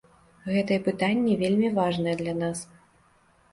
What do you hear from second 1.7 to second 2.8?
важнае для нас.